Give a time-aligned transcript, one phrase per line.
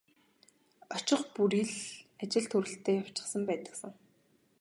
[0.97, 1.77] Очих бүрий л
[2.23, 3.91] ажил төрөлтэй явчихсан байдаг сан.